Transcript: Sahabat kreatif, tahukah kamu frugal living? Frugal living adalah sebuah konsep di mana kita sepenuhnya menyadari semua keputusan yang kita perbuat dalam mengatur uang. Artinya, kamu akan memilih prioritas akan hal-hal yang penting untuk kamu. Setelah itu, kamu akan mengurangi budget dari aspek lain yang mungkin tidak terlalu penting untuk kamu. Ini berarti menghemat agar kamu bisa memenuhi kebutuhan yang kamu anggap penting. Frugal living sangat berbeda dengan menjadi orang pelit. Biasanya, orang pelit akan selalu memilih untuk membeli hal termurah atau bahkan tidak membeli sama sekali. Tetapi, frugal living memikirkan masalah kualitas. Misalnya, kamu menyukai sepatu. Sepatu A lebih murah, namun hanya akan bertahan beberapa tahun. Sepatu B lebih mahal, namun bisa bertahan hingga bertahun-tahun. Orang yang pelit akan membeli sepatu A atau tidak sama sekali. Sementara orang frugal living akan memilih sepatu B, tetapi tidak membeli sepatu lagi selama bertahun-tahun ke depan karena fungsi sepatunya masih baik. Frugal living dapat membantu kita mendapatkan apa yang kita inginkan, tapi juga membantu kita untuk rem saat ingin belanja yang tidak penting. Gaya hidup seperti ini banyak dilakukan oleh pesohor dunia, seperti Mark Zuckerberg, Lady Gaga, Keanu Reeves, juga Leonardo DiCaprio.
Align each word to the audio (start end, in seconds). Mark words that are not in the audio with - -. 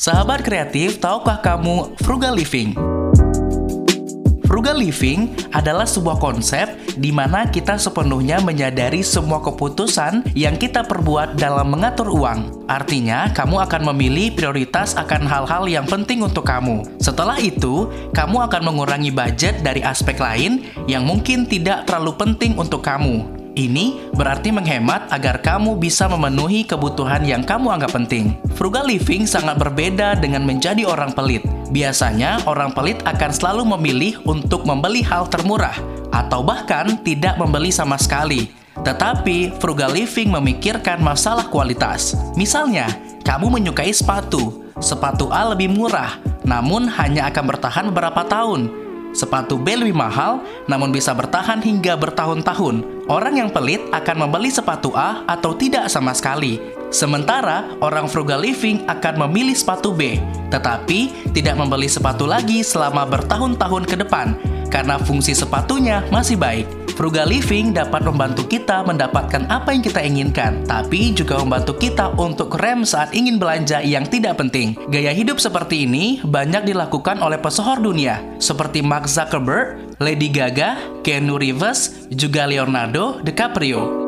Sahabat 0.00 0.40
kreatif, 0.40 0.96
tahukah 0.96 1.44
kamu 1.44 1.92
frugal 2.00 2.32
living? 2.32 2.72
Frugal 4.48 4.80
living 4.80 5.36
adalah 5.52 5.84
sebuah 5.84 6.16
konsep 6.16 6.72
di 6.96 7.12
mana 7.12 7.44
kita 7.52 7.76
sepenuhnya 7.76 8.40
menyadari 8.40 9.04
semua 9.04 9.44
keputusan 9.44 10.32
yang 10.32 10.56
kita 10.56 10.88
perbuat 10.88 11.36
dalam 11.36 11.76
mengatur 11.76 12.16
uang. 12.16 12.64
Artinya, 12.64 13.28
kamu 13.36 13.60
akan 13.68 13.92
memilih 13.92 14.32
prioritas 14.32 14.96
akan 14.96 15.28
hal-hal 15.28 15.68
yang 15.68 15.84
penting 15.84 16.24
untuk 16.24 16.48
kamu. 16.48 16.80
Setelah 16.96 17.36
itu, 17.36 17.92
kamu 18.16 18.48
akan 18.48 18.72
mengurangi 18.72 19.12
budget 19.12 19.60
dari 19.60 19.84
aspek 19.84 20.16
lain 20.16 20.64
yang 20.88 21.04
mungkin 21.04 21.44
tidak 21.44 21.84
terlalu 21.84 22.16
penting 22.16 22.56
untuk 22.56 22.80
kamu. 22.80 23.39
Ini 23.58 24.14
berarti 24.14 24.54
menghemat 24.54 25.10
agar 25.10 25.42
kamu 25.42 25.74
bisa 25.82 26.06
memenuhi 26.06 26.62
kebutuhan 26.62 27.26
yang 27.26 27.42
kamu 27.42 27.74
anggap 27.74 27.98
penting. 27.98 28.38
Frugal 28.54 28.86
living 28.86 29.26
sangat 29.26 29.58
berbeda 29.58 30.14
dengan 30.14 30.46
menjadi 30.46 30.86
orang 30.86 31.10
pelit. 31.10 31.42
Biasanya, 31.74 32.46
orang 32.46 32.70
pelit 32.70 33.02
akan 33.02 33.30
selalu 33.34 33.62
memilih 33.74 34.22
untuk 34.22 34.62
membeli 34.62 35.02
hal 35.02 35.26
termurah 35.26 35.74
atau 36.14 36.46
bahkan 36.46 36.94
tidak 37.02 37.38
membeli 37.42 37.74
sama 37.74 37.98
sekali. 37.98 38.54
Tetapi, 38.86 39.58
frugal 39.58 39.90
living 39.90 40.30
memikirkan 40.30 41.02
masalah 41.02 41.50
kualitas. 41.50 42.14
Misalnya, 42.38 42.86
kamu 43.26 43.50
menyukai 43.50 43.90
sepatu. 43.90 44.62
Sepatu 44.80 45.28
A 45.28 45.52
lebih 45.52 45.68
murah, 45.68 46.16
namun 46.46 46.88
hanya 46.88 47.28
akan 47.28 47.44
bertahan 47.52 47.86
beberapa 47.92 48.24
tahun. 48.24 48.89
Sepatu 49.10 49.58
B 49.58 49.74
lebih 49.74 49.94
mahal, 49.94 50.42
namun 50.70 50.94
bisa 50.94 51.10
bertahan 51.10 51.58
hingga 51.58 51.98
bertahun-tahun. 51.98 53.06
Orang 53.10 53.42
yang 53.42 53.50
pelit 53.50 53.82
akan 53.90 54.26
membeli 54.26 54.54
sepatu 54.54 54.94
A 54.94 55.26
atau 55.26 55.54
tidak 55.58 55.90
sama 55.90 56.14
sekali. 56.14 56.79
Sementara 56.90 57.70
orang 57.78 58.10
frugal 58.10 58.42
living 58.42 58.82
akan 58.90 59.26
memilih 59.26 59.54
sepatu 59.54 59.94
B, 59.94 60.18
tetapi 60.50 61.30
tidak 61.30 61.54
membeli 61.54 61.86
sepatu 61.86 62.26
lagi 62.26 62.66
selama 62.66 63.06
bertahun-tahun 63.06 63.86
ke 63.86 63.96
depan 64.02 64.34
karena 64.74 64.98
fungsi 64.98 65.30
sepatunya 65.34 66.02
masih 66.10 66.34
baik. 66.34 66.66
Frugal 66.98 67.30
living 67.30 67.72
dapat 67.72 68.02
membantu 68.04 68.44
kita 68.44 68.82
mendapatkan 68.82 69.46
apa 69.48 69.72
yang 69.72 69.80
kita 69.86 70.02
inginkan, 70.02 70.66
tapi 70.66 71.14
juga 71.14 71.38
membantu 71.40 71.78
kita 71.78 72.12
untuk 72.18 72.58
rem 72.58 72.82
saat 72.82 73.14
ingin 73.14 73.38
belanja 73.38 73.80
yang 73.80 74.04
tidak 74.04 74.36
penting. 74.36 74.76
Gaya 74.90 75.14
hidup 75.14 75.40
seperti 75.40 75.88
ini 75.88 76.20
banyak 76.20 76.68
dilakukan 76.68 77.22
oleh 77.22 77.40
pesohor 77.40 77.80
dunia, 77.80 78.20
seperti 78.42 78.84
Mark 78.84 79.08
Zuckerberg, 79.08 79.96
Lady 80.02 80.28
Gaga, 80.28 80.76
Keanu 81.00 81.40
Reeves, 81.40 82.10
juga 82.12 82.44
Leonardo 82.44 83.22
DiCaprio. 83.24 83.99